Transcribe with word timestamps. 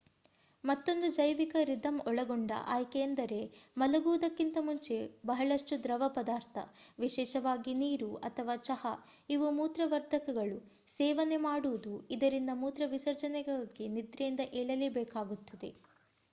ಮತ್ತೊಂದು 0.63 1.07
ಜೈವಿಕ 1.09 1.55
ರಿಧಂ 1.63 1.97
ಒಳಗೊಂಡ 2.05 2.51
ಆಯ್ಕೆ 2.67 2.99
ಎಂದರೆ 2.99 3.37
ಮಲಗುವುದುಕ್ಕಿಂತ 3.77 4.57
ಮುಂಚೆ 4.61 4.97
ಬಹಳಷ್ಟು 5.25 5.77
ದ್ರವ 5.83 6.07
ಪದಾರ್ಥ 6.15 6.57
ವಿಶೇಷವಾಗಿ 6.99 7.75
ನೀರು, 7.75 8.09
ಅಥವಾ 8.23 8.55
ಚಹಾ-ಇವು 8.63 9.49
ಮೂತ್ರವರ್ಧಕಗಳು 9.51 10.59
ಸೇವನೆ 10.89 11.39
ಮಾಡುವುದು 11.47 11.93
ಇದರಿಂದ 12.11 12.53
ಮೂತ್ರ 12.63 12.85
ವಿಸರ್ಜನೆಗಾಗಿ 12.89 13.87
ನಿದ್ರೆಯಿಂದ 13.97 14.39
ಏಳಲೇಬೇಕಾಗುತ್ತದೆ 14.55 15.71